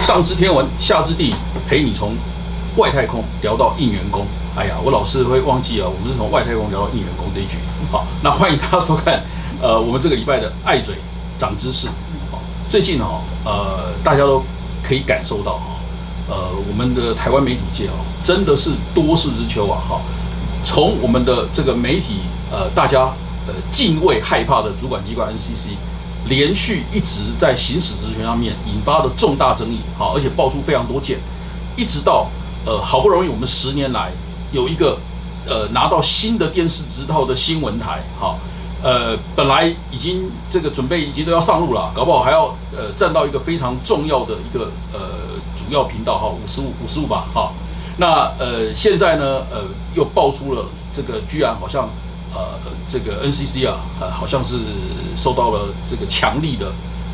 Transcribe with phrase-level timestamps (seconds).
[0.00, 1.34] 上知天文，下知地理，
[1.68, 2.16] 陪你从
[2.76, 4.26] 外太空聊到应援工。
[4.56, 7.58] 哎呀，我老是会忘记啊，我们是从外太空聊到应援工这一句。
[7.92, 9.22] 好，那欢迎大家收看，
[9.62, 10.96] 呃，我们这个礼拜的爱嘴
[11.38, 11.88] 长知识。
[12.68, 14.42] 最近哈，呃，大家都
[14.82, 15.76] 可以感受到哈，
[16.28, 16.36] 呃，
[16.68, 19.78] 我们的台湾媒体界哦，真的是多事之秋啊。
[19.88, 20.00] 哈，
[20.64, 23.12] 从我们的这个媒体，呃，大家
[23.46, 25.76] 呃敬畏害怕的主管机关 NCC。
[26.28, 31.18] 连续一直在行使职权上面引发的重大争议，好，而且爆出非常多件，
[31.76, 32.28] 一直到
[32.66, 34.12] 呃好不容易我们十年来
[34.52, 34.98] 有一个
[35.46, 38.38] 呃拿到新的电视执照的新闻台，好，
[38.82, 45.00] 呃本来已经这个准备已经都要上路了，搞不好还要呃占到一个非常重要的一个呃
[45.56, 47.52] 主要频道哈，五十五五十五吧，哈，
[47.96, 51.88] 那呃现在呢呃又爆出了这个居然好像。
[52.32, 52.58] 呃，
[52.88, 54.56] 这个 NCC 啊，呃，好像是
[55.16, 56.66] 受到了这个强力的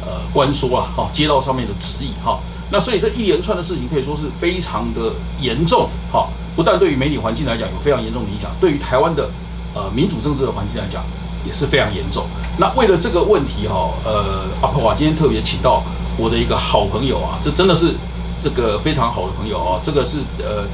[0.05, 2.39] 呃关说啊，哈，街道上面的指引哈，
[2.71, 9.31] 那所以这一连串的事情可以说是非常的严重哈，不但对于媒体环境来讲有非常严重的影响，对于台湾的
[9.75, 11.03] 呃民主政治的环境来讲
[11.47, 12.27] 也是非常严重。
[12.59, 15.83] 那为了这个问题哈，呃，阿婆啊，今天特别请到
[16.19, 17.95] 我的一个好朋友啊，这真的是
[18.43, 20.65] 这个非常好的朋友啊，这个是呃，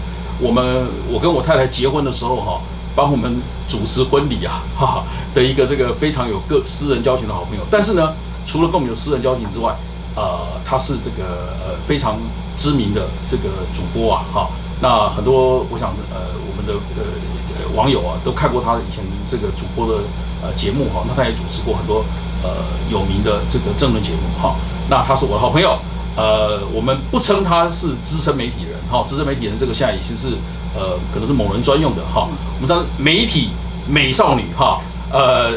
[0.40, 2.60] 我们我跟我太太结婚的时候哈。
[2.94, 3.40] 帮我们
[3.72, 7.62] 主持婚礼啊，哈哈的一个这个非常有个私人交情的好朋友。
[7.70, 8.12] 但是呢，
[8.44, 9.74] 除了跟我们有私人交情之外，
[10.14, 12.18] 呃，他是这个呃非常
[12.54, 14.50] 知名的这个主播啊，哈。
[14.82, 20.02] 那很多我想呃我们的呃网友啊都看过他以前这个主播的
[20.42, 21.02] 呃节目哈。
[21.08, 22.04] 那他也主持过很多
[22.42, 22.50] 呃
[22.90, 24.54] 有名的这个政论节目哈。
[24.90, 25.78] 那他是我的好朋友，
[26.14, 30.36] 呃，我们不称他是资深媒体人哈，资深媒体人这个现在已经是。
[30.74, 32.26] 呃，可能是某人专用的哈。
[32.54, 33.50] 我们知道媒体
[33.86, 34.80] 美少女哈，
[35.12, 35.52] 呃，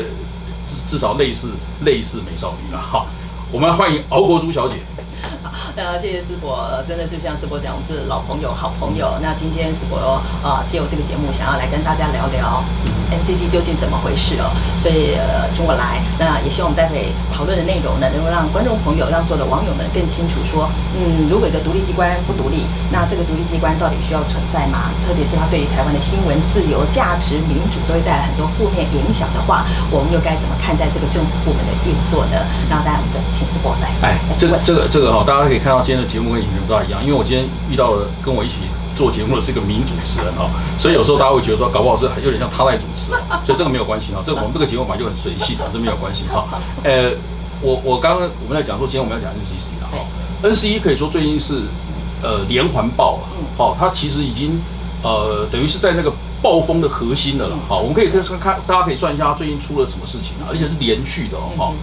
[0.68, 3.06] 至至少类似类似美少女了哈。
[3.52, 4.78] 我们欢迎敖国珠小姐。
[5.76, 9.14] 那谢谢师伯，真的是像师伯讲，我们是老朋友、好朋友。
[9.22, 9.98] 那今天师伯
[10.44, 12.64] 啊，借我这个节目，想要来跟大家聊聊
[13.22, 14.54] NCC 究竟怎么回事哦。
[14.80, 24.94] 所以呃，请我来，那也希望我们待会讨论的内容呢，能够让观众朋友、让所有的网友们更清楚说，嗯，如果一个独立机关不独立，那这个独立机关到底需要存在吗？
[25.04, 32.40] 特别是它对于台湾的新闻自由、价值、民主都会带来很多负面影响的话，我们又该怎么看待这个政府部门的运作呢？
[32.70, 33.92] 那大家我们就请师伯来。
[34.02, 35.60] 哎，这个这个这个哈，大家可以。
[35.66, 38.60] 看到今天的节目跟以前不大一样，因为我今天遇到了跟我一起
[38.96, 46.48] 做节目的是一个名主持人啊，所以有时候大家会觉得说搞不好是有点像他在主持啊，所以这个没有关系啊，这个我们这个节目本来就很随性的，这没有关系哈。
[46.84, 47.12] 呃，
[47.62, 50.06] 我我刚刚我们在讲说今天我们要讲 NCC 了哈
[50.42, 51.64] ，NCC 可以说最近是
[52.24, 54.60] 呃连环爆了，好，它其实已经
[55.04, 61.74] 呃等于是在那个暴风的核心的了，好，我们可以看看大家可以算一下最近出了什么事情啊，而且是连续的哦，哈。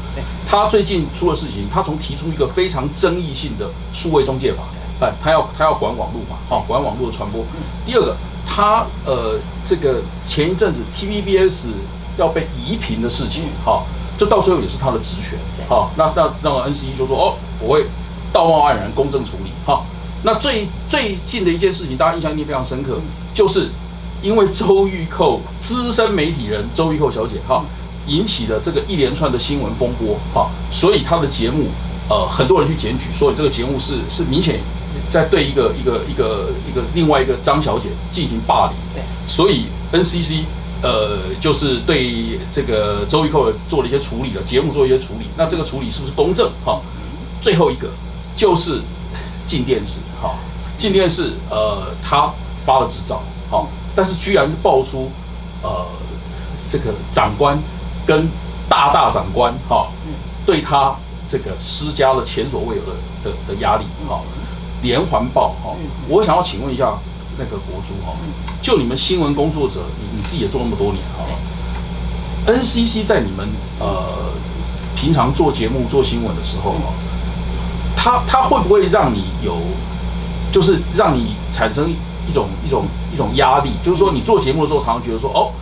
[0.47, 4.65] 他最近出了事情，他从提出一个非常争议性的数位中介法，
[5.01, 7.45] 哎，他要他要管网络嘛，哈，管网络的传播。
[7.85, 8.17] 第二个，
[8.47, 11.69] 他呃，这个前一阵子 TVBS
[12.17, 13.83] 要被移频的事情，哈，
[14.17, 15.39] 这到最后也是他的职权，
[15.69, 15.91] 哈。
[15.97, 17.87] 那那那个 NCE 就说，哦，我会
[18.33, 19.85] 道貌岸然、公正处理，哈。
[20.25, 23.01] 那最最近的一件事情，大家印象一定非常深刻，
[23.35, 23.69] 就是
[24.23, 27.65] 因为周玉蔻资深媒体人周玉蔻小姐，哈。
[28.09, 31.69] 引起了这个一连串的新闻风波，哈，所以他的节目，
[32.11, 34.59] 呃，很多人去检举，所以这个节目是是明显
[35.11, 40.45] 在对一个一个一个一个另外一个张小姐进行霸凌，对，所以 NCC
[40.83, 46.51] 呃就是对这个周玉蔻做了一些处理的节目做一些处理，那这个处理是不是公正？
[46.65, 46.81] 哈，
[47.41, 47.89] 最后一个
[48.37, 48.81] 就是
[49.47, 50.37] 进电视，哈，
[50.79, 52.33] 进电视，呃，他
[52.65, 55.11] 发了执照，好，但是居然爆出
[55.63, 55.87] 呃
[56.69, 57.59] 这个长官。
[58.05, 58.29] 跟
[58.69, 59.87] 大大长官哈，
[60.45, 60.93] 对他
[61.25, 62.91] 这个施加了前所未有的
[63.23, 64.21] 的的压力哈，
[64.83, 65.75] 连环报哈。
[66.09, 66.93] 我想要请问一下
[67.39, 68.15] 那个国珠哈，
[68.61, 71.25] 就你们新闻工作者，你你自己也做那么多年哈
[72.47, 73.49] ，NCC 在你们
[73.79, 74.33] 呃
[74.95, 76.93] 平常做节目做新闻的时候哈，
[77.97, 79.57] 他他会不会让你有，
[80.51, 81.91] 就是让你产生
[82.29, 83.71] 一种一种一种压力？
[83.83, 85.53] 就是说你做节目的时候，常常觉得说哦。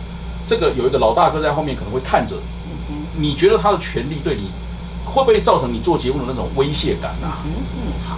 [0.43, 2.35] 这个有一个老大哥在后面可能会看着，
[3.15, 4.49] 你觉得他的权利对你
[5.05, 7.39] 会不会造成你做节目的那种威胁感啊？
[7.45, 8.17] 嗯嗯，好。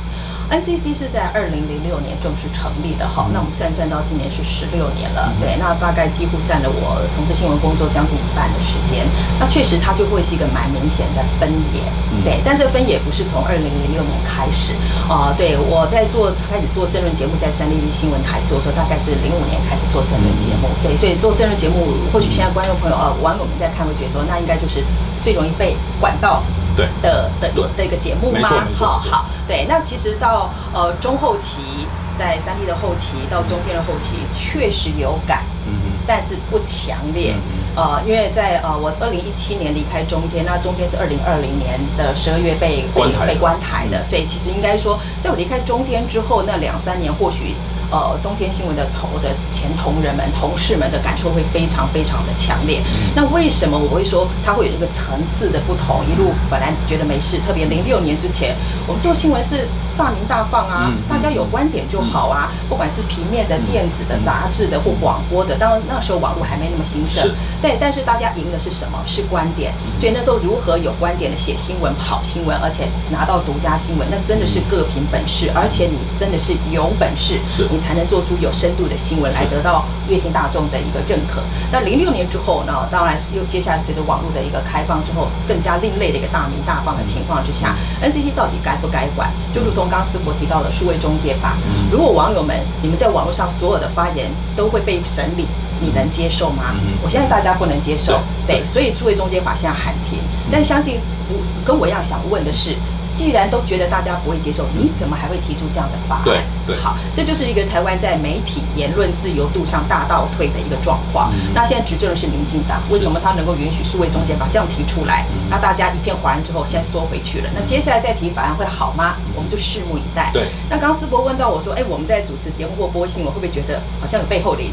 [0.53, 9.01] NCC 是在二零零六年正式成立的好，那我们算算到今年是十六年了，对，那大概几乎占了我从事新闻工作将近一半的时间。
[9.41, 11.81] 那确实它就会是一个蛮明显的分野，
[12.21, 14.77] 对，但这个分野不是从二零零六年开始
[15.09, 24.85] 啊，对我在做开始做政论节目，在三立新闻台做的时候，大概是零五年开始做政论节目，对，所以做政论节目，或许现在观众朋友呃网友们在看会觉得说，那应该就是
[25.25, 26.45] 最容易被管到。
[26.75, 28.49] 对的的一的一个节目吗？
[28.75, 31.87] 好好，对，那其实到呃中后期，
[32.17, 37.33] 在三 D 的后期到中天的后期，确实有改，嗯哼，但是不强烈。
[37.35, 47.55] 嗯呃，因为在呃我二零一七年离开中天，那中天是二零二零年的十二月被关台的被被关台的，嗯所以其实应该说，在我离开中天之后那两三年，或许
[47.94, 52.81] 呃中天新闻的头的前同仁们、同事们的感受会非常非常的强烈。
[52.81, 56.04] 嗯那为什么我会说它会有一个层次的不同？
[56.10, 58.56] 一路本来觉得没事，特别零六年之前，
[58.88, 67.30] 我们做新闻是大明大放啊，嗯大家有观点就好啊，不管是平面的、电子的、杂志的或广播的，当然那时候网络还没那么兴盛，
[67.62, 68.98] 对，但是大家赢的是什么？
[69.06, 69.72] 是观点。
[70.00, 81.44] 所以那时候如何有观点的写新闻、跑新闻，而且拿到独家新闻，那真的是各凭本事，而且你真的是有本事是，你才能做出有深度的新闻来得到乐听大众的一个认可。
[81.69, 89.30] 那零六年之后呢，当然又接下来随着网络的一个开放之后，更加另类的一个大名大放的情况之下，NCC 到底该不该管？
[89.53, 91.57] 就如同刚刚思博提到的数位中介法，
[91.91, 95.45] 如果网友们你们在网络上所有的发言都会被审理。
[95.81, 96.71] 你能接受吗？
[96.75, 100.19] 嗯我相信大家不能接受，对对，所以数位中介法现在喊停。
[100.50, 100.97] 但相信
[101.27, 101.35] 我
[101.65, 102.74] 跟我一样想问的是，
[103.15, 106.24] 既然都觉得大家不会接受，你怎么还会提出这样的法案？
[106.24, 111.31] 对对好，这就是一个台湾在媒体言论自由度上大倒退的一个状况。
[111.33, 115.25] 嗯那现在执政的是民进党，为什么他能够允许数位中间把这样提出来？
[115.31, 117.50] 嗯那大家一片哗然之后，现在缩回去了。
[117.54, 119.16] 那接下来再提法案会好吗？
[119.36, 120.31] 我们就拭目以待。
[120.33, 120.48] 对。
[120.69, 124.71] 那刚刚思博问到我说，哎，我们在主持节目或播新闻，会不会觉得好像有背后灵？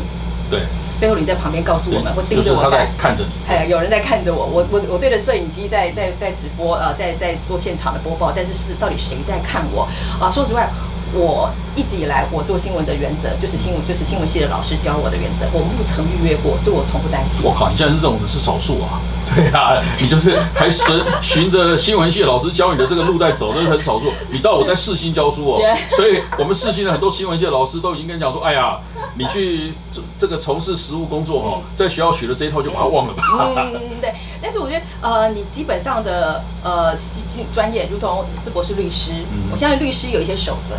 [0.51, 0.63] 对，
[1.01, 2.91] 背后你在旁边告诉我们，或盯着我看在。
[2.99, 9.89] 看着你，哎有有人在看着我，我我我对着摄影机在在在直播，呃，在在做现场的播报，但是是到底谁在看我
[10.21, 10.69] 啊、说实话，
[11.15, 17.43] 我一直以来我做新闻的原则就是新闻就是新闻系的老师教我的原则，我不曾预约过，所以我从不担心。
[17.45, 19.01] 我靠，你现在是这种的是少数啊。
[19.37, 20.85] 对啊，你就是还循
[21.21, 24.13] 循着新闻系老师教你的这个路在走，那是很少数。
[24.31, 25.61] 你知道我在世新教书哦
[25.97, 28.79] 所以我们世新的很多新闻系的老师都已经跟你讲说，哎呀，
[29.15, 33.23] 你去这这个从事实务工作哦，在学校学的这一套就把它忘了吧。
[33.57, 34.13] 嗯，对。
[34.43, 40.75] 但是我觉得，呃，你基本上的呃西经专业，如同是博士律师，嗯我相信律师有一些守则。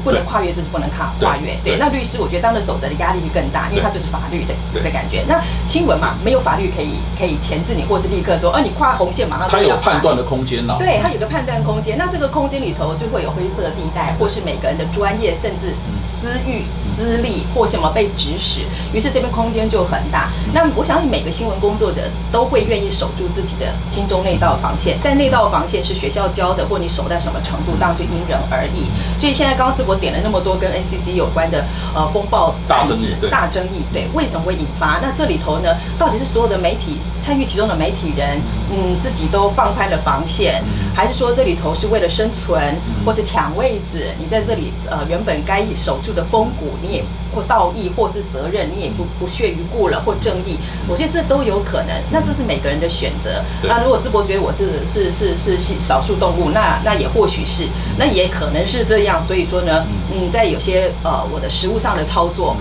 [0.00, 1.58] 你不能跨越，就是不能跨跨越。
[1.62, 5.24] 对对，那律师我觉得当了守则的压力会更大，因为对它就是法律的的感觉。
[5.28, 10.76] 那新闻嘛，没有法律可以可以钳制你，或者立刻说，哦，你跨红线马上就他有判断的空间呐。
[10.78, 11.98] 对，他有个判断空间。
[11.98, 15.74] 那这个空间里头就会有灰色地带，或是每个人的专业，甚至
[16.20, 18.60] 私欲、私利或什么被指使，
[18.92, 20.28] 于是这边空间就很大。
[20.52, 28.90] 那我相信每个新闻工作者都会愿意守住自己的心中那道防线，但那道防线是学校教的，或你守在什么程度，当然就因人而异。
[29.18, 31.64] 所以现在刚刚思博点了那么多跟 NCC 有关的
[31.94, 34.98] 呃风暴大争议大争议，对，为什么会引发？
[35.00, 38.38] 那这里头呢，到底是所有的媒体参与其中的媒体人，
[38.70, 40.62] 嗯，自己都放开了防线，
[41.00, 42.76] 还是说这里头是为了生存，
[43.06, 44.04] 或是抢位子？
[44.18, 47.02] 你在这里呃原本该守住的风骨，你也
[47.34, 51.96] 或道义或是责任，你也不不屑于顾了，或正义，我觉得这都有可能。
[52.12, 53.42] 那这是每个人的选择。
[53.66, 59.22] 那如果世博觉得我是是是是是少数动物，那那也或许是，那也可能是这样。
[59.22, 62.54] 所以说呢，嗯，在有些呃我的食物上的操作，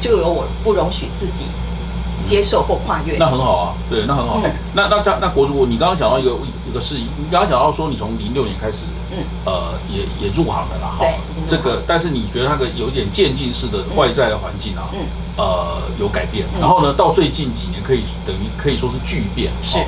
[0.00, 1.44] 就有我不容许自己
[2.26, 3.16] 接受或跨越。
[3.18, 4.40] 那很好啊，对，那很好。
[4.44, 4.50] 嗯。
[4.74, 6.30] 那那那那国主，你刚刚讲到一个
[6.68, 9.18] 一个事，你刚刚讲到说你从零六年开始，嗯。
[9.44, 11.06] 呃，也也入行了啦，哈。
[11.46, 15.00] 这个，但是你觉得那个有点渐进式的外在的环境啊，嗯。
[15.36, 16.60] 呃，有改变，嗯。
[16.60, 19.78] 然后呢，到最近几年可以等于可以说是巨变，是。
[19.78, 19.82] 哦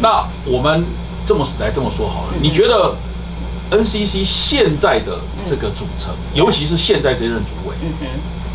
[0.00, 0.84] 那我们
[1.26, 2.38] 这么来这么说好了，嗯。
[2.40, 2.94] 你觉得
[3.70, 8.06] NCC 现在的这个组成，尤其是现在这任主委，嗯哼，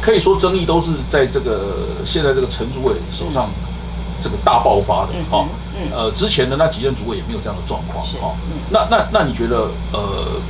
[0.04, 3.50] 可以说争议都是在这个现在这个陈主委手上
[4.20, 8.60] 这个大爆发的嗯哈、嗯呃，之前的那几任主委也没有这样的状况是哈、嗯。
[8.70, 10.42] 那那那你觉得呃，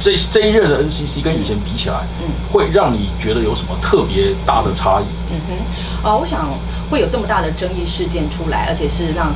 [0.00, 2.26] 这这一任的 NCC 跟以前比起来，嗯。
[2.52, 5.04] 会让你觉得有什么特别大的差异？
[5.30, 6.48] 嗯哼，呃，我想
[6.90, 9.32] 会有这么大的争议事件出来，而且是让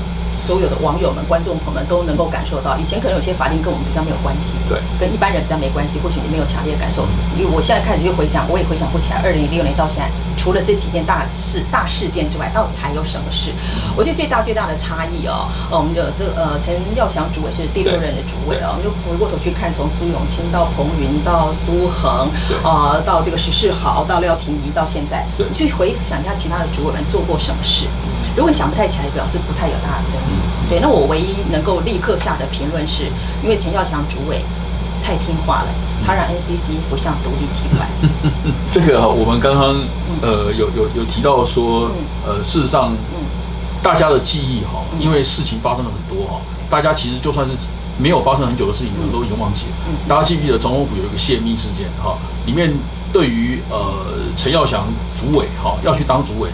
[0.47, 7.07] 所有的网友们、观众朋友们都能够感受到，以前可能有些法令跟我们比较没有关系，对跟一般人比较没关系，或许你没有强烈感受。
[7.37, 10.11] 因为我现在开始就回想，我也回想不起来，二零一六年到现在，
[10.45, 13.51] 除了这几件大事、大事件之外，到底还有什么事？
[13.97, 27.87] 我觉得最大最大的差异哦，呃，我们的这呃陈耀祥主委是第六任的主委哦，我们就回过头去看，从苏永清到彭云到苏恒对，呃，到这个石世豪到廖廷仪到现在，你去回想一下其他的主委们做过什么事。
[28.37, 30.37] 如果你想不太起来，表示不太有大的争议。
[30.69, 33.05] 对，那我唯一能够立刻下的评论是，
[33.43, 34.45] 因为陈耀祥主委
[35.05, 35.69] 太听话了，
[36.07, 37.87] 他让 NCC 不像独立集团。
[38.73, 39.77] 这个哈我们刚刚
[40.23, 41.91] 呃有有有提到说，
[42.27, 43.25] 呃，事实上嗯。
[43.83, 44.99] 大家的记忆哈，嗯。
[44.99, 47.53] 因为事情发生了很多哈，大家其实就算是
[47.99, 49.73] 没有发生很久的事情，可能都已经忘记了。
[49.89, 50.09] 嗯。
[50.09, 52.17] 大家记不记得总统府有一个泄密事件哈？
[52.47, 52.73] 里面
[53.13, 53.77] 对于呃
[54.35, 56.49] 陈耀祥主委哈要去当主委，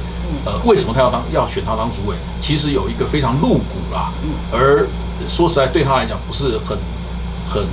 [0.44, 2.16] 呃为什么他要当要选他当主委？
[2.40, 4.10] 其实有一个非常露骨啦，
[4.52, 4.88] 而
[5.28, 6.76] 说实在对他来讲不是很
[7.48, 7.64] 很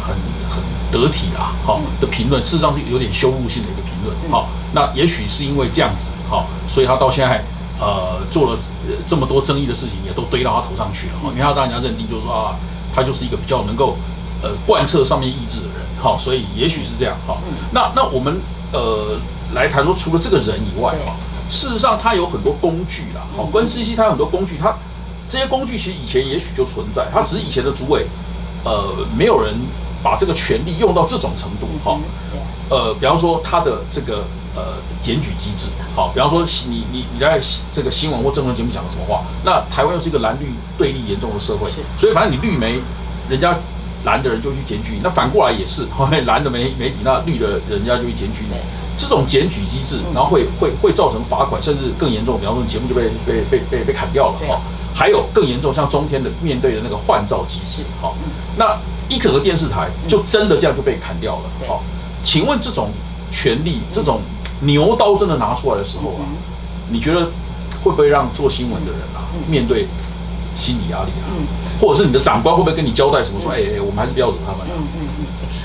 [0.00, 0.14] 很
[0.48, 4.46] 很得体啦，哈的评论，事实上是有点羞辱性的一个评论，哈。
[4.72, 7.42] 那也许是因为这样子，哈，所以他到现在
[7.78, 8.58] 呃做了
[8.88, 11.30] 呃这么多争议的事情，也都堆到他头上去了，哈。
[11.30, 12.56] 因为他让人家认定就是说啊，
[12.94, 13.96] 他就是一个比较能够
[14.42, 17.38] 呃贯彻上面意志的人，哈，所以也许是这样，哈。
[17.72, 18.40] 那那我们
[18.72, 19.16] 呃
[19.54, 21.14] 来谈说，除了这个人以外，哈，
[21.48, 24.74] 事实上他有很多工具啦，好，关 CC 他有很多工具，他
[25.28, 28.06] 这些工具其实以前也许就存在，他只是以前的主委，
[28.64, 29.54] 呃，没有人
[30.04, 31.98] 把这个权力用到这种程度，哈。
[32.70, 37.40] 呃，比方说他的这个呃检举机制，好，比方说你你你在
[37.72, 41.68] 这个新闻或政论节目讲了什么话，那台湾又是一个蓝绿对立严重的社会，
[41.98, 42.80] 所以反正你绿媒，
[43.28, 43.54] 人家
[44.04, 45.86] 蓝的人就去检举你，那反过来也是，
[46.24, 48.56] 蓝的媒媒体，那绿的人家就去检举你。
[48.96, 54.60] 这种检举机制，然后会会会造成罚款，甚至更严重，比方说你节目就被被被被被砍掉了，哈。
[54.94, 58.14] 还有更严重，像中天的面对的那个换照机制，好，
[58.56, 61.82] 那一整个电视台就真的这样就被砍掉了，好。
[62.22, 62.88] 请问这种
[63.30, 64.20] 权力、这种
[64.60, 66.24] 牛刀真的拿出来的时候啊，
[66.88, 67.26] 你觉得
[67.82, 69.86] 会不会让做新闻的人啊面对
[70.56, 71.28] 心理压力啊？
[71.80, 73.52] 或者是你的长官会不会跟你交代什么说？
[73.52, 74.60] 哎哎，我们还是不要惹他们。
[74.64, 75.13] 嗯嗯嗯。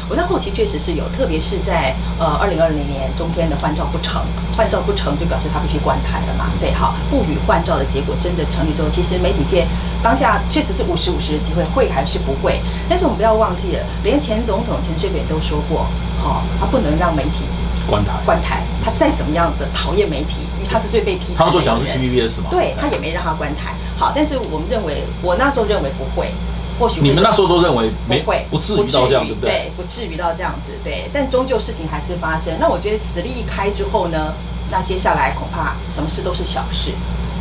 [0.10, 4.24] 我在后期确实是有，特别是在呃二零二零年中间的换照不成，
[4.58, 6.50] 换照不成就表示他必须关台了嘛。
[6.60, 9.68] 对，好，不予换照的结果真的成立之后，其实媒体界
[10.02, 12.60] 当下确实是五十五十的机会，会还是不会？
[12.90, 15.86] 但是我们不要忘记了，连前总统陈水扁都说过，
[16.18, 17.46] 好，他不能让媒体
[17.88, 21.46] 关台，关台，他再怎么样的讨厌媒体，因为他是最被批判。
[21.46, 22.50] 他说讲的是 pbs 嘛？
[22.50, 23.76] 对他也没让他关台。
[23.96, 26.34] 好，但是我们认为，我那时候认为不会。
[26.80, 29.52] 或许你们那时候都认为没会，不至于到这样，对不对？
[29.52, 31.10] 对，不至于到这样子，对。
[31.14, 32.54] 但终究事情还是发生。
[32.60, 34.34] 那我觉得此例一开之后呢，
[34.72, 36.92] 那接下来恐怕什么事都是小事。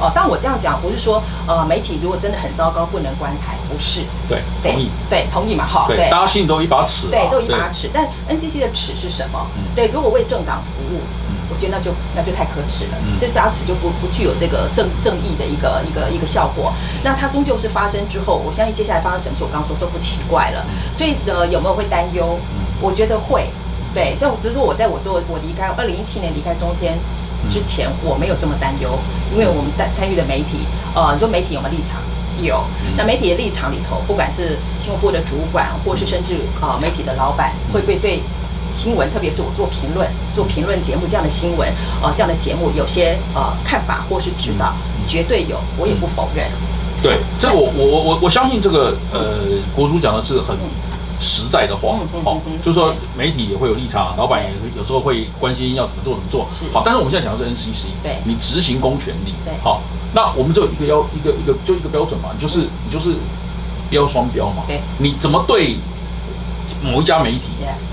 [0.01, 4.03] 哦，但我这样讲不是说，呃，媒体如果真的很糟糕不能关台，不是。
[4.29, 4.91] 对，同意。
[5.11, 5.67] 对，同意嘛？
[5.67, 7.09] 哈，对，大家心里都有一把尺。
[7.09, 7.91] 对，都一把尺。
[7.93, 9.47] 但 NCC 的尺是什么？
[9.75, 11.01] 对，如果为政党服务。
[11.51, 16.73] 我觉得那就那就太可耻了，这把尺就不不具有这个正正义的一个一个一个效果。
[17.03, 20.67] 那它终究是发生之后，我相信接下来发生什么事，我刚刚说都不奇怪了。
[20.93, 22.39] 所以呃，有没有会担忧？
[22.81, 23.49] 我觉得会。
[23.95, 26.99] 对，像我只是说我在我做我离开二零一七年离开中天
[27.51, 28.99] 之前，我没有这么担忧，
[29.33, 32.01] 因为我们参参与的媒体，呃，你说媒体有没有立场？
[32.41, 32.63] 有。
[32.97, 38.23] 那媒体的立场里头，不管是新闻部的主管，或是甚至呃媒体的老板，会不会对？
[38.73, 41.69] 新闻，特别是我做评论、做评论节目这样的新闻，
[42.03, 44.73] 呃，这样的节目有些呃看法或是指导，
[45.07, 46.47] 绝对有，我也不否认。
[47.03, 49.39] 对，这我我我我我相信这个呃，
[49.75, 50.57] 国主讲的是很
[51.21, 56.47] 实在的话，好，就是说媒体也会有立场，老板也有时候会关心要怎么做怎么做。
[56.73, 59.81] 好，但是我们现在讲的是 NCC，对，你执行公权力，对，好，
[60.13, 63.15] 那我们只有一个要一个一个就一个标准嘛，就是你就是
[63.89, 65.77] 标双标嘛，对，你怎么对？
[66.83, 67.49] 某一家媒体，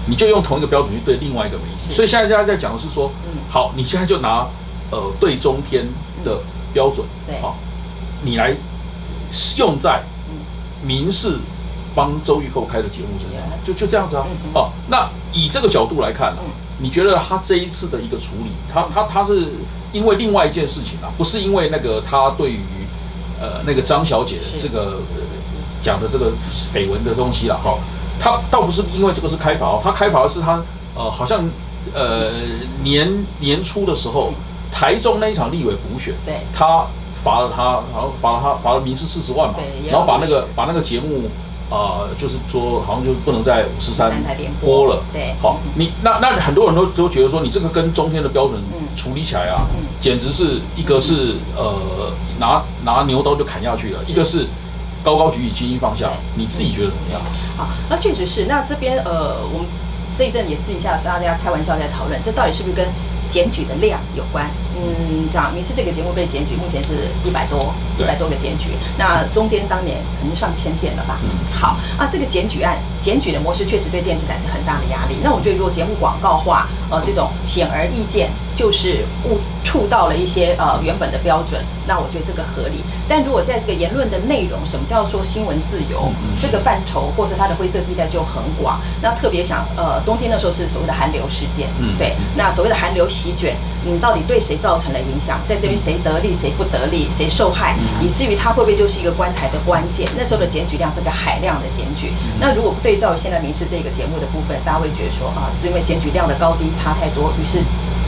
[0.08, 3.12] 你就用同一个标准去对另外一个媒体，所以现在大家在讲的是说，
[3.50, 4.48] 好，你现在就拿
[4.92, 5.88] 呃对中天
[6.24, 6.40] 的
[6.74, 7.06] 标准，
[7.42, 7.58] 好，
[8.22, 8.56] 你来
[9.58, 10.04] 用在
[10.84, 11.40] 民事
[11.96, 16.36] 帮周玉蔻开的节目身上，就就这样子啊，哦，那以这个角度来看，
[16.78, 19.48] 你觉得他这一次的一个处理，他他他是
[19.92, 22.60] 因为另外一件事情啊，不是因为那个他对于
[23.42, 25.02] 呃那个张小姐这个
[25.82, 26.32] 讲的这个
[26.72, 27.80] 绯闻的东西了哈。
[28.20, 30.62] 他倒不是因为这个是开罚哦，他开罚的是他
[30.96, 31.44] 呃，好像
[31.94, 32.32] 呃
[32.84, 34.32] 年年初的时候，
[34.72, 36.86] 台中那一场立委补选，对，他
[37.24, 39.56] 罚了他，然后罚了他罚了民事四十万嘛，
[39.90, 41.30] 然后把那个把那个节目
[41.70, 44.12] 啊，就是说好像就不能在五十三
[44.62, 48.62] 播了，对，好，你那那很多人都都觉得说你这个跟中天的标准
[48.96, 49.68] 处理起来啊，
[50.00, 54.48] 简直是一个是呃拿拿牛刀就砍下去了，一个是。
[55.06, 57.22] 高高举起，轻轻放下，你自己觉得怎么样？
[57.56, 58.46] 好，那确实是。
[58.46, 59.68] 那这边呃，我们
[60.18, 62.88] 这一阵也试一下，大家开玩笑在讨论，这到底是不是跟
[63.30, 64.50] 检举的量有关？
[64.76, 68.70] 嗯，这样，民事这个节目被检举，目前是一百多，一百多个检举。
[68.98, 71.18] 那中天当年可能上千件了吧？
[71.24, 75.18] 嗯，好啊，这个检举案，检举的模式确实对电视台是很大的压力。
[75.24, 78.30] 那我觉得，如果节目广告化，呃，这种显而易见。
[78.56, 82.82] 就是误触到了一些呃原本的标准，那我觉得这个合理。
[83.06, 86.10] 但如果在这个言论的内容，什么叫做新闻自由
[86.42, 88.80] 这个范畴，或是它的灰色地带就很广。
[89.02, 94.80] 那特别想呃，中天那时候是所谓的韩流事件，嗯，对，那所谓的韩流席卷，嗯，到底对谁造？
[94.80, 100.10] 成了影响，在这边谁得利谁不得利，谁受害，以至于它会不会就是一个关台的关键？
[100.18, 102.12] 那时候的检举量是个海量的检举。
[102.40, 107.60] 那如果对照现在民事这个节目的部分，大家会觉得说啊，是因为检举量的高低差太多，于是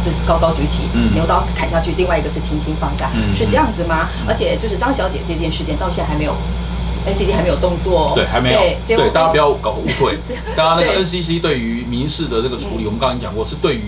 [0.04, 4.10] 就是高高举起，牛刀砍下去；另外一个是轻轻放下，是这样子吗？
[4.28, 6.34] 而且就是张小姐这件事件到现在还没有。
[7.08, 8.60] NCC 还没有动作，对，还没有。
[8.86, 10.20] 对，大家不要搞误会。
[10.58, 13.84] 大家那个 NCC 对于民事的这个处理，我们刚刚讲过，是对于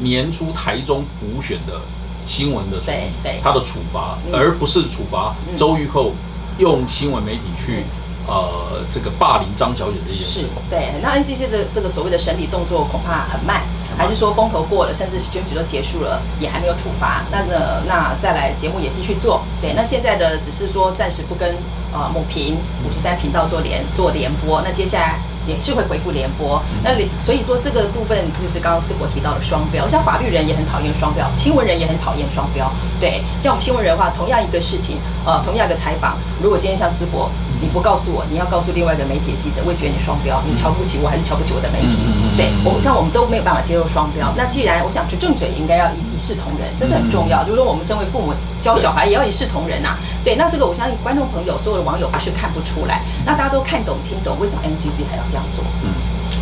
[0.00, 1.80] 年初台中补选的
[2.26, 6.12] 新闻的处理，对，他的处罚，而不是处罚周玉蔻
[6.58, 7.84] 用新闻媒体去
[8.26, 10.46] 呃这个霸凌张小姐这件事。
[10.70, 13.62] 对，那 NCC 的这个所谓的审理动作恐怕很慢。
[13.96, 17.22] 还是说风头过了，甚至选举都结束了，也还没有处罚。
[17.30, 19.44] 那呢，那再来节目也继续做。
[19.62, 21.54] 对，那现在的只是说暂时不跟
[21.92, 24.60] 呃某频五十三频道做联做联播。
[24.62, 26.62] 那接下来也是会回复联播。
[26.82, 29.88] 那所以说这个部分就是刚刚思博提到的双标。
[29.88, 32.70] 像法律人也很讨厌双标，新闻人也很讨厌双标。
[33.00, 37.30] 对，像我们新闻人的话，同样一个事情，呃，同样一个采访，如果今天像思博。
[37.64, 42.04] 你不告诉我，你要告诉另外一个媒体的记者，我觉得你双标，你瞧不起我还是瞧不起我的媒体？
[42.36, 44.28] 对我像我们都没有办法接受双标。
[44.36, 47.42] 那既然我想执政者也应该要一一视同仁，这是很重要。
[47.42, 49.96] 就是说我们身为父母教小孩也要一视同仁呐。
[50.22, 55.64] 对，那这个我相信观众朋友所有的网友不是看不出来，那大家都看懂听懂，为什么 NCC 还要这样做？
[55.80, 55.88] 嗯，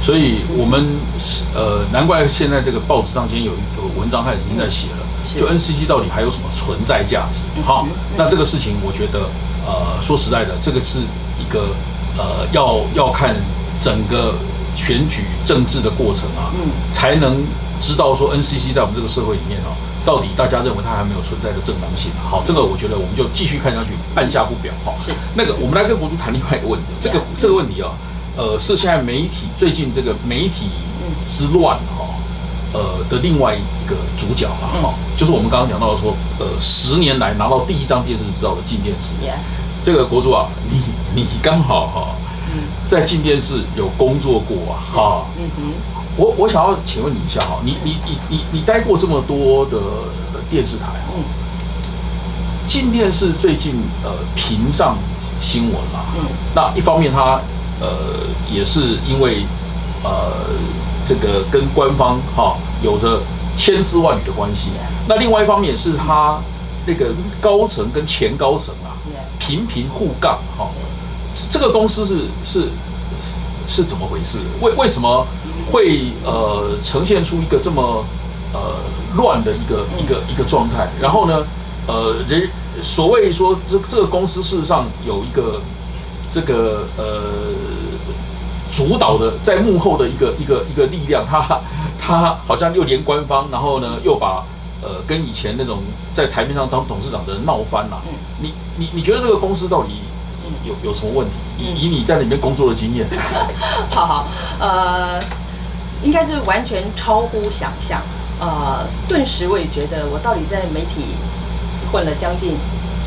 [0.03, 0.99] 所以我们
[1.55, 5.07] 呃，难怪现在这个报纸上今天有一个文章，他已经在写了，
[5.39, 7.47] 就 NCC 到底还有什么存在价值？
[7.65, 7.87] 好，
[8.17, 9.31] 那这个事情我觉得。
[9.67, 11.01] 呃，说实在的，这个是
[11.39, 11.75] 一个
[12.17, 13.35] 呃，要要看
[13.81, 14.35] 整个
[14.75, 17.43] 选举政治的过程啊，嗯，才能
[17.81, 22.11] 知道说 NCC 在我们这个社会里面哦，到底大家认为它还没有存在的正当性。
[22.31, 24.73] 好，这个我觉得我们就继续看下去，按下不表。
[24.85, 24.93] 哈。
[24.99, 26.87] 是那个，我们来跟博主谈另外一个问题。
[27.01, 27.91] 这个这个问题啊，
[28.37, 30.71] 呃，是现在媒体最近这个媒体
[31.27, 32.02] 之乱哈，
[32.73, 39.15] 呃的另外一个主角啊，哈，就是我们刚刚讲到说，呃，十年来拿到第一张电视执照的进电视。
[39.85, 40.81] 这个国主啊，你
[41.15, 42.15] 你刚好哈，
[42.87, 45.73] 在进电视有工作过啊，哈，嗯哼，
[46.17, 49.79] 我我想要请问你一下哈，你你你你你待过这么多的
[50.49, 51.15] 电视台哈，
[52.65, 54.97] 进电视最近呃频上
[55.41, 57.41] 新闻啦，嗯，那一方面它
[57.81, 59.45] 呃也是因为
[60.05, 60.47] 呃
[61.13, 63.21] 这个跟官方哈有着
[63.55, 64.71] 千丝万缕的关系，
[65.07, 66.41] 那另外一方面是他
[66.87, 68.97] 那个高层跟前高层啊。
[69.39, 70.71] 频频互杠，哈，
[71.51, 72.69] 这个公司是是
[73.67, 74.39] 是怎么回事？
[74.61, 75.27] 为为什么
[75.71, 78.05] 会呃呈现出一个这么
[78.53, 78.77] 呃
[79.17, 80.89] 乱的一个一个一个状态？
[81.01, 81.45] 然后呢，
[81.89, 82.49] 呃人
[82.81, 85.61] 所谓说这这个公司事实上有一个
[86.31, 87.21] 这个呃
[88.73, 91.61] 主导的在幕后的一个一个一个力量，他
[92.01, 94.43] 他好像又连官方，然后呢又把。
[94.85, 95.79] 呃，跟以前那种
[96.13, 98.03] 在台面上当董事长的人闹翻了。
[98.05, 100.01] 嗯，你你你觉得这个公司到底
[100.65, 101.35] 有有什么问题？
[101.57, 103.07] 以以你在里面工作的经验，
[103.95, 104.27] 好好，
[104.59, 105.23] 呃，
[106.03, 108.03] 应该是完全超乎想象。
[108.41, 111.15] 呃，顿时我也觉得，我到底在媒体
[111.93, 112.57] 混了将近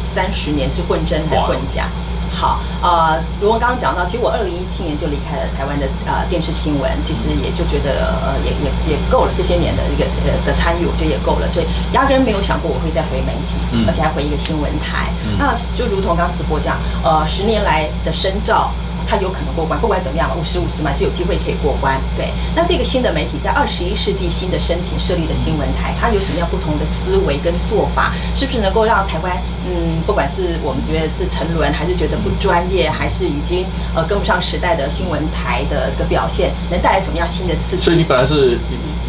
[0.08, 1.90] 三十年，是混真还是混假？
[2.36, 15.10] 好，呃，如果刚刚讲到，其实我二零一七年就离开了台湾的呃电视新闻，其实也就觉得呃也也也够了这些年的一个呃的参与，我觉得也够了，所以压根没有想过我会再回媒体，而且还回一个新闻台。
[15.40, 18.72] 那就如同刚刚思博讲，呃，十年来的深造。
[19.08, 22.00] 它有可能过关，不管怎么样，五十五十嘛是有机会可以过关。
[22.18, 28.14] 对，那这个新的媒体在二十一世纪新的申请设立的新闻台，它有什么样不同的思维跟做法？
[28.36, 29.38] 是不是能够让台湾，
[29.68, 33.66] 嗯，不管是我们觉得是沉沦，还是觉得不专业，还是已经
[33.96, 37.84] 呃跟不上时代的新闻台的一个表现，能带来什么样新的刺激？
[37.84, 38.58] 所以你本来是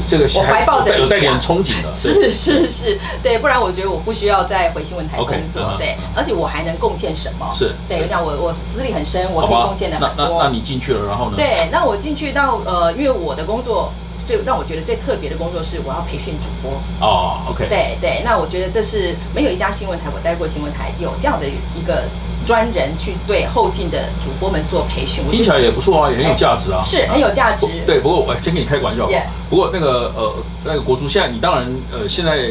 [0.09, 7.51] 这个我怀抱着有带点憧憬的，是是是，对，不然我觉得我不需要再回新闻台工作，对，而且我还能贡献什么？
[7.53, 9.99] 是对，那我我资历很深，我可以贡献的。
[10.01, 11.37] 那那那你进去了，然后呢？
[11.37, 13.93] 对，那我进去到呃，因为我的工作
[14.27, 16.73] 最让我觉得最特别的工作是我要培训主播。
[17.01, 17.67] 哦，OK。
[17.69, 22.05] 对对，那我觉得这是没有一家新闻台，我待过新闻台有这样的一个
[22.47, 27.67] 专人去对后进的主播们做培训，听起来也不错啊，也很有价值啊，是很有价值。
[27.85, 29.09] 对，不过我先跟你开个玩笑。
[29.51, 32.51] 不过那个呃那个国足，现在你当然呃现在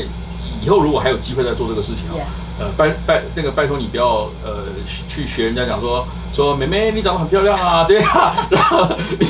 [0.62, 2.28] 以后如果还有机会再做这个事情啊。
[2.58, 4.64] 呃，拜拜，那个拜托你不要呃
[5.10, 8.88] 去学人家讲说说妹妹你长得很漂亮啊，对啊，然后
[9.20, 9.28] 你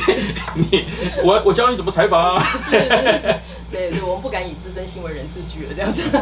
[0.54, 0.86] 你
[1.24, 3.36] 我我教你怎么采访啊，是是是，
[3.76, 6.04] 对对，我们不敢以资深新闻人自居了，这样子。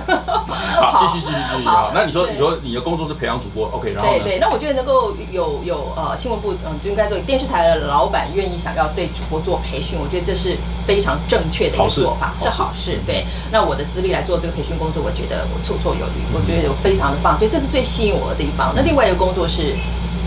[0.82, 1.92] 好，继续继续继续好。
[1.94, 3.94] 那你说你说你的工作是培养主播，OK？
[3.94, 13.00] 然后对对，那我觉得能够有有呃新闻部嗯就应该做电视台的老板愿意想要对主播做培训，我觉得这是非常正确的一个做法，是好事。
[13.06, 18.74] 对，那我的资历来做这个培训工作，我觉得我绰绰有余，我觉得非常的棒，所以这是最吸引我的地方。
[18.76, 19.76] 那另外一个工作是。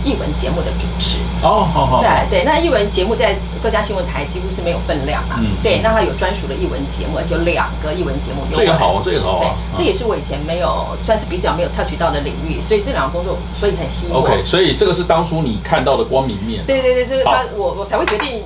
[0.07, 1.17] 译文节目的主持。
[1.43, 9.39] 哦，好好，对对，那译文节目在各家新闻台几乎是没有分量嘛，嗯，对，那他有专属的译文节目，有两个译文节目，这个好，这个好，
[9.75, 14.21] 对，这也是我以前没有算是比较没有 touch 到的领域，所以这两个工作所以很吸引我。
[14.21, 16.65] OK，所以这个是当初你看到的光明面。
[16.65, 18.43] 对对对，这个他我我才会决定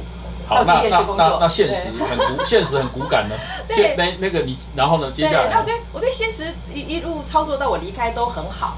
[0.56, 1.38] 到这件事工作。
[1.40, 3.36] 那现实很骨，现实很骨感呢。
[3.68, 5.12] 对，那那个你，然后呢？
[5.12, 8.78] 接下来，然后对我对现实一一路操作到我离开都很好。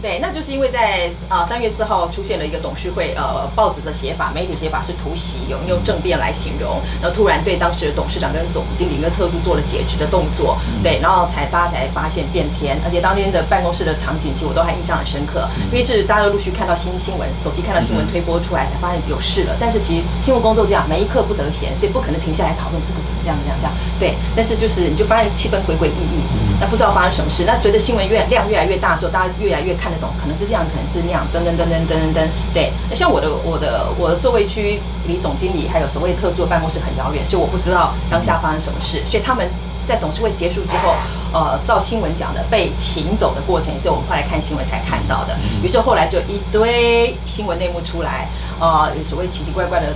[0.00, 19.56] 对，那就是因为在啊三月四号出现了一个董事会，呃，报纸的写法、媒体写法是突袭，有用政变来形容，然后突然对当时的董事长跟总经理跟特助做了解职的动作，对，然后才大家才发现变天，而且当天的办公室的场景，其实我都还印象很深刻，因为是大家都陆续看到新新闻，手机看到新闻推播出来，才发现有事了。
[19.58, 23.72] 但是其实新闻工作这样，每一刻不得闲，所以不可能停下来讨论这个怎么这样这样这样。
[24.00, 26.18] 对，但是就是你就发现气氛诡诡异异，
[26.60, 27.44] 那不知道发生什么事。
[27.46, 30.64] 那随着新闻越量越来越大的时候，大家越来越看得懂，可能是这样。
[30.66, 32.72] 可能是那样，噔噔噔噔噔噔噔，对。
[32.90, 39.02] 那像我的我的我的座位区离总经理还有所谓特助办公室很遥远，所以我不知道当下发生什么事。
[39.08, 39.46] 所以他们
[39.86, 40.96] 在董事会结束之后，
[41.32, 45.36] 呃，照新闻讲的被请走的过程，也是我们后来看新闻才看到的。
[45.62, 49.92] 于是后来就一堆新闻内幕出来，呃，有所谓奇奇怪怪的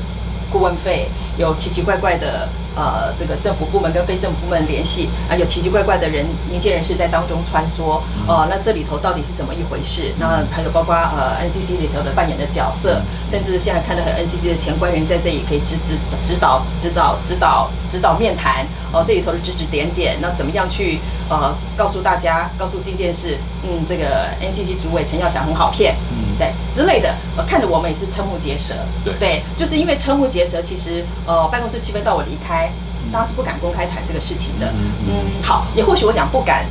[0.50, 2.48] 顾问费，有奇奇怪怪的。
[2.78, 8.00] 呃，这个政府部门跟非政府部门联系啊，有奇奇怪怪的人、民间人士在当中穿梭。
[8.28, 10.14] 哦，那这里头到底是怎么一回事？
[10.16, 18.64] 那还有包括呃 NCC 里头的扮演的角色，甚至现在看到 NCC 的前官员在这里可以指指指导、指导、指导、指导面谈。
[18.92, 28.74] 哦，这里头的指指点点，那怎么样去呃告诉大家，告诉金电视，嗯，这个 NCC 主委陈耀祥很好骗，嗯，对之类的，呃，看着我们也是瞠目结舌。
[29.04, 32.70] 对，对，就是因为瞠目结舌，其实呃办公室气氛到我离开。
[33.10, 34.70] 大家是不敢公开谈这个事情的，
[35.08, 36.66] 嗯，好，也或许我讲不敢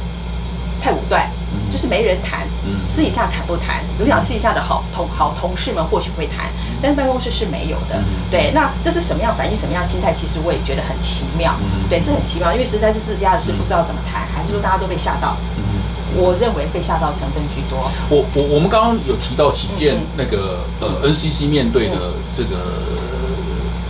[0.80, 1.27] 太武断，
[1.71, 2.47] 就是没人谈，
[2.88, 3.84] 私底下谈不谈？
[3.99, 10.13] 有讲私底下的好同好同事们或许会谈，但是办公室是没有的，对，那这是什么样反应，什么样心态？
[10.13, 11.56] 其实我也觉得很奇妙，
[11.89, 15.36] 对，是很奇妙，因为实在是自家的事，不知道怎么谈，还是说大家都被吓到？
[16.15, 17.89] 我认为被吓到成分居多。
[18.09, 22.57] 我我我们刚刚有提到几件那个呃 NCC 面对的这个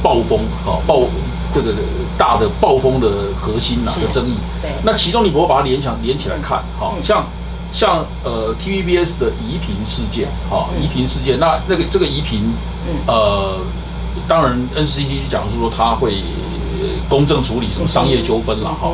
[0.01, 1.07] 暴风，好暴。
[1.55, 1.73] 这个
[2.17, 7.25] 大的暴风的核心呐的争议，对，那其中你不会把它联想连起来看，哈，像
[7.71, 12.53] 像呃 TVBS 的移频事件，哈，移频事件，那那个这个移频，
[13.07, 13.57] 呃，
[14.27, 16.21] 当然 NCC 就讲述说他会
[17.09, 18.93] 公正处理什么商业纠纷了，哈，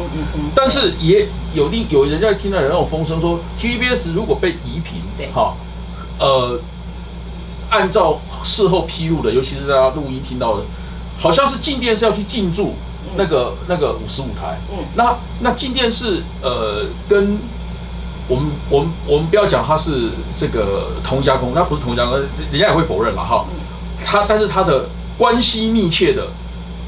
[0.55, 5.55] 但是也有另有人在听到人有风声说 TVBS 如果被移频，对，哈，
[6.19, 6.59] 呃，
[7.69, 10.63] 按照事后披露的，尤其是大家录音听到的。
[11.15, 12.73] 好像是进电是要去进驻
[13.15, 17.37] 那个那个五十五台，嗯，那那进电是呃跟
[18.27, 23.45] 我们我们我们不要讲他是这个同一家公司，它不是同一家公司，人家也会否认了哈。
[24.03, 26.27] 他但是他的关系密切的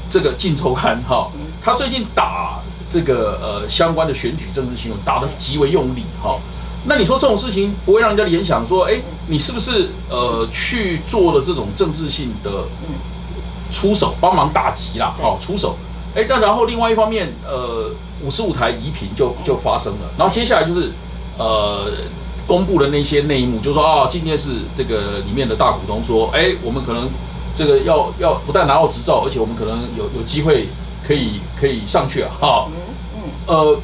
[0.08, 1.30] 这个镜周刊哈，
[1.62, 6.38] 他最近打这个呃相关的选举政治新闻打得极为用力哈。
[6.84, 12.50] 那你说这种事情不会让人家联想说，哎，你是不是呃去做了这种政治性的？
[13.72, 15.76] 出手帮忙打击啦，好出手，
[16.14, 17.90] 哎，那然后另外一方面，呃，
[18.22, 20.92] 五十五台移频就就发生了，然后接下来就是
[21.36, 21.90] 呃
[22.46, 27.08] 公布的那些内幕，就说啊，今天是这个里面的大股东说，哎，我们可能
[27.56, 30.68] 这个要要不但拿到执照，而且我们可能有有机会
[31.06, 32.68] 可以可以上去啊，哈，
[33.46, 33.80] 呃，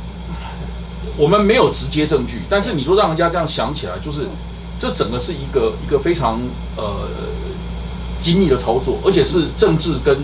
[1.17, 4.29] 我们没有直接证据，但是你说让人家这样想起来，就是
[4.79, 6.39] 这整个是一个一个非常
[6.77, 7.09] 呃。
[8.23, 10.17] 精密的操作，而且是政治跟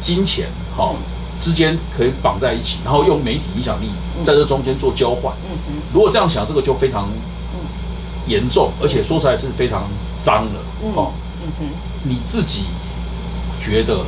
[0.00, 0.92] 金钱哈
[1.38, 3.88] 之间可以绑在一起，然后用媒体影响力
[4.24, 5.32] 在这中间做交换。
[5.44, 7.08] 嗯如果这样想，这个就非常
[8.26, 9.84] 严重，而且说出来是非常
[10.18, 10.58] 脏的。
[10.96, 11.12] 哦，
[11.44, 11.66] 嗯哼，
[12.04, 12.66] 你自己
[13.60, 13.98] 觉得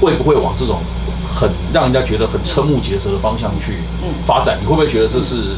[0.00, 0.80] 会不会往这种
[1.32, 3.80] 很让人家觉得很瞠目结舌的方向去
[4.26, 4.58] 发展？
[4.60, 5.56] 你会不会觉得这是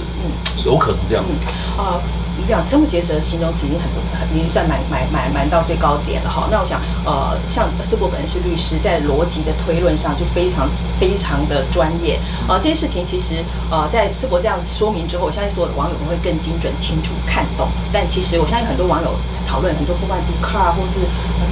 [0.65, 1.39] 有可能这样子？
[1.79, 2.01] 啊？
[2.01, 2.22] 你
[2.53, 6.49] 讲瞠目结舌形容词已经很不很已经算蛮蛮蛮蛮到最高点了哈。
[6.51, 10.69] 那我想呃，像思博本人是律师，在逻辑的推论上就非常
[11.01, 12.21] 非常的专业。
[12.47, 17.69] 呃，这些事情其实呃，在思博这样说明之后，我相信所有的网友们会更精准、清楚看懂。
[17.91, 19.17] 但其实我相信很多网友
[19.49, 21.01] 讨论很多不管 d c a r 或是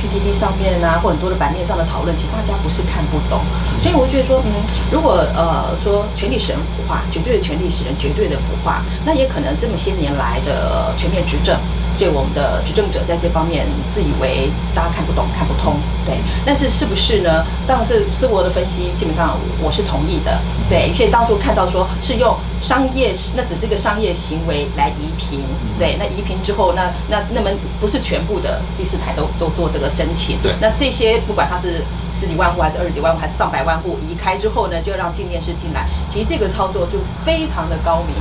[0.05, 3.41] PPT 上面啊，或很多的版面上的讨论，其实大家不是看不懂。
[3.81, 4.53] 所以我觉得说，嗯，
[4.93, 11.59] 如果呃说权力使人腐化，绝对的权力使人绝对的腐化，那也可能这么些年来的全面执政。
[11.99, 15.75] 所以我们的执政者在这方面自以为大家看不懂、看不通，
[16.07, 16.17] 对。
[16.47, 17.45] 但是是不是呢？
[17.67, 20.95] 当然是生活的分析，基本上我是同意的，对。
[20.95, 25.41] 所以当初看到说是用商业，那只是一个商业行为来移平，
[25.79, 25.97] 对。
[25.99, 30.55] 那移平之后，那那那么不是全部的第四台都都做这个申请，对。
[30.59, 38.17] 那这些不管它是十几万户还是二十几万户还是上百万户移开之后呢，就让静电视进来，其实这个操作就非常的高明。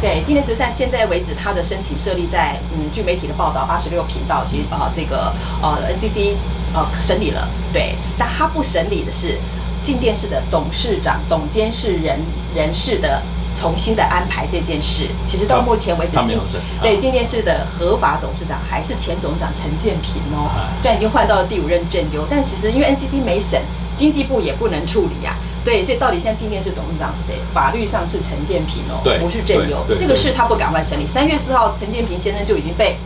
[0.00, 5.32] 对，今年是在现在为止，他的申请设立在嗯，据媒体的报道，八十六频道，其实啊，这个
[5.62, 6.34] 呃，NCC
[6.74, 9.38] 呃审理了，对，但他不审理的是
[9.82, 12.20] 进电视的董事长、董监事人
[12.54, 13.22] 人事的
[13.54, 15.08] 重新的安排这件事。
[15.26, 16.38] 其实到目前为止，进
[16.82, 23.62] 对进电视的合法董事长还是前董事长陈建平哦，虽然已经换到了第五任正优，但其实因为 NCC 没审，
[23.96, 25.36] 经济部也不能处理呀。
[25.66, 27.36] 对，所以到底现在进电视董事长是谁？
[27.52, 29.84] 法律上是陈建平哦，不是郑优。
[29.98, 31.04] 这个事他不赶快审理。
[31.04, 32.96] 三月四号，陈建平先生就已经被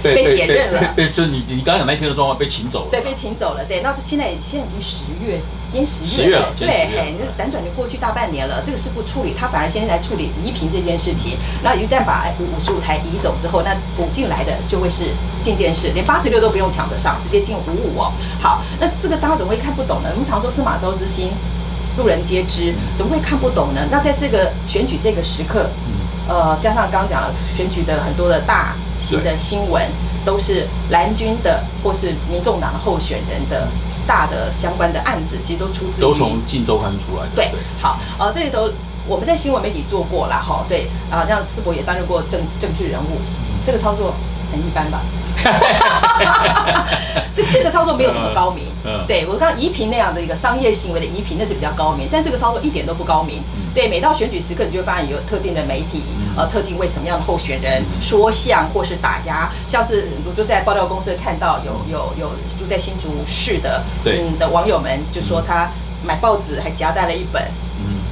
[0.00, 0.94] 被解任了。
[0.94, 2.88] 对，就是你你刚刚讲那天的状况被请走了。
[2.92, 3.64] 对，被请走了。
[3.66, 6.54] 对，那现在现在已经十月，已经十月了。
[6.56, 8.62] 对，你就辗转就过去大半年了。
[8.64, 11.36] 这个事不处理，他反而先来处理移平这件事情。
[11.64, 15.10] 那一旦把五五十五台移走之后，那补进来的就会是
[15.42, 18.12] 进电视，连八十六都不用抢得上，直接进五五哦。
[18.40, 20.10] 好，那这个大家怎么会看不懂呢？
[20.12, 21.32] 我们常说司马昭之心。
[21.98, 23.80] 路人皆知，怎么会看不懂呢？
[23.90, 25.68] 那在这个选举这个时刻，
[26.28, 29.82] 呃，加上刚刚讲了选举的很多的大型的新闻，
[30.24, 33.66] 都是蓝军的或是民众党的候选人的
[34.06, 37.30] 大的相关的案子，其实都出自都从《镜周刊》出来的。
[37.34, 38.70] 对，好，呃，这里头
[39.06, 43.18] 我们在新闻媒体做过了哈，对，啊，像世博也担任过政政治人物，
[43.66, 44.14] 这个操作
[44.50, 45.00] 很一般吧？
[47.34, 53.42] 这这个操作没有什么高明，嗯对我刚刚移平那样的一个商业行为的移平，那是比较高明，但这个操作一点都不高明。
[53.72, 56.02] 对，每到选举时刻，你就会发现有特定的媒体，
[56.36, 65.70] 呃，特定为什么样的候选人说相或是打压，像是我就在爆料公司看到有有有住在新竹市的嗯的网友们就说他
[66.04, 67.40] 买报纸还夹带了一本，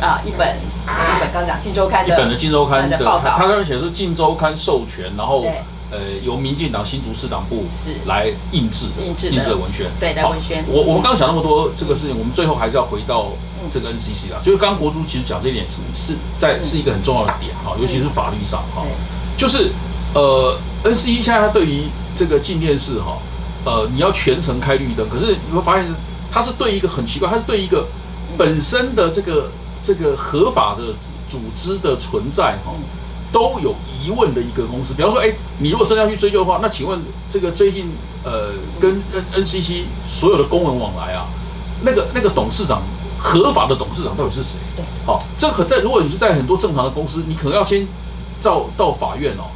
[0.01, 5.45] 啊一本一本刚讲《金周刊》的一本的《金周刊》的报道，他上面写的是《金周刊》授权，然后。
[5.91, 7.95] 呃，由民进党新竹市党部是。
[8.07, 10.65] 来印制印制印制的文宣，对，来文宣。
[10.69, 13.33] 我我们刚刚讲那么多这个事情，我们最后还是要回到
[13.71, 14.39] 这个 NCC 啦。
[14.43, 18.85] 就是刚刚国珠其实讲这一点是是在是一个很重要的点哈，尤其是法律上哈，
[19.37, 19.71] 就是
[20.15, 23.19] 呃 NCC 现在它对于这个进电视哈，
[23.65, 25.87] 呃，你要全程开绿灯，可是你会发现
[26.31, 27.87] 它是对一个很奇怪，它是对一个
[28.37, 29.51] 本身的这个
[29.83, 30.95] 这个合法的
[31.29, 32.73] 组织的存在哈。
[33.33, 37.91] 都有疑问的一个公司，比方说，哎，你如果真的要去追究的话，那请问这个最近
[38.25, 41.27] 呃跟 N NCC 所有的公文往来啊，
[41.83, 42.83] 那个那个董事长
[43.19, 44.59] 合法的董事长到底是谁？
[44.77, 47.87] 对，好，这可在如果你是在很多正常的公司，你可能要先
[48.41, 49.51] 到到法院哦，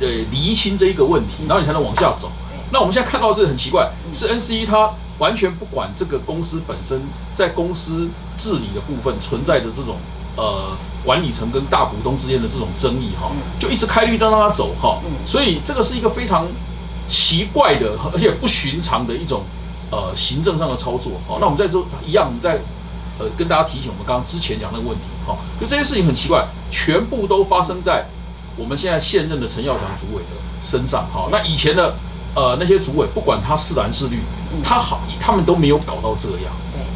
[0.00, 2.30] 呃，厘清这一个问题，然后你才能往下走。
[2.70, 7.02] 那我们现在看到是很奇怪，是 NCC 它完全不管这个公司本身
[7.34, 9.96] 在公司治理的部分存在的这种
[10.36, 10.70] 呃。
[11.04, 16.46] 管理层跟大股东之间的这种争议哈，就一直开绿灯让他走哈，所以这个是一个非常
[17.08, 19.42] 奇怪的，而且不寻常的一种
[19.90, 21.38] 呃行政上的操作哈。
[21.40, 22.60] 那我们在这一样我们在
[23.18, 28.06] 呃跟大家提醒我们刚刚之前讲那个问题哈，就这些事情很奇怪，全部都发生在
[28.56, 31.28] 我们现在现任的陈耀祥主委的身上哈。
[31.32, 31.96] 那以前的
[32.36, 34.20] 呃那些主委，不管他是蓝是绿，
[34.62, 36.52] 他好他们都没有搞到这样，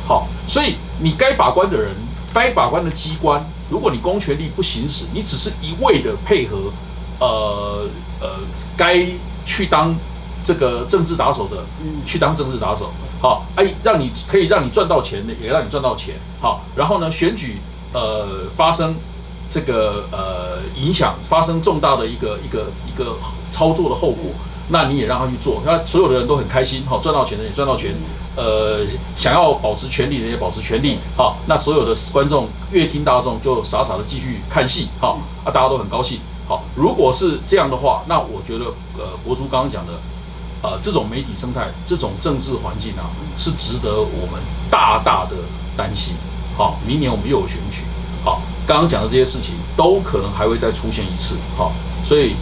[0.07, 1.90] 好，所以你该把关的人，
[2.33, 3.45] 该把关的机关。
[3.69, 6.73] 如果你公权力不行使，你只是一味的配合，
[7.19, 7.89] 呃
[8.21, 8.29] 呃，
[8.77, 9.07] 该
[9.45, 9.95] 去当
[10.45, 11.65] 这个政治打手的，
[12.05, 17.59] 去当政治打手，好，哎，让你可以让你赚到钱的，也让你赚到钱，好，然后呢，选举
[17.93, 18.95] 呃发生
[19.51, 23.17] 这个呃影响，发生重大的一个一个一个
[23.51, 24.31] 操作的后果。
[24.69, 27.95] 那你也让他去做，那所有的人都很开心，好赚到钱的也赚到钱，
[28.35, 38.65] 呃，想要保持权利的也保持权利，好，那所有的观众、乐听大众就傻傻的继续看戏，好，啊，大家都很高兴，好，如果是这样的话，那我觉得，
[38.99, 39.93] 呃，博主刚刚讲的，
[40.63, 45.37] 呃，这种媒体生态、这种政治环境啊，是值得我们大大的
[45.77, 46.15] 担心，
[46.57, 47.83] 好，明年我们又有选举，
[48.25, 51.71] 好，刚刚讲的这些事情都可能还会再出现一次，好，
[52.05, 52.35] 所以。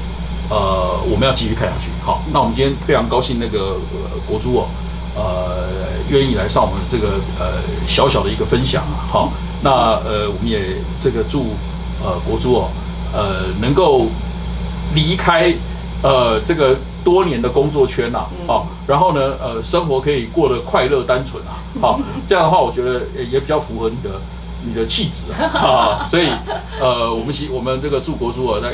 [0.50, 1.90] 呃，我们要继续看下去。
[2.04, 3.76] 好，那我们今天非常高兴，那个、
[4.12, 4.66] 呃、国珠哦，
[5.16, 5.68] 呃，
[6.10, 9.08] 愿意来上我们这个呃小小的一个分享啊。
[9.10, 9.70] 好，那
[10.04, 11.54] 呃，我们也这个祝
[12.04, 12.68] 呃国珠哦，
[13.12, 14.06] 呃，能够
[14.94, 15.54] 离开
[16.02, 24.20] 呃这个多年的工作圈呐、嗯好，然后呢，呃，生活可以过得快乐单纯啊，好， 这样的话，我觉得也也比较符合你的
[24.66, 26.28] 你的气质啊，啊所以
[26.80, 28.68] 呃，我们希我们这个祝国珠啊，在。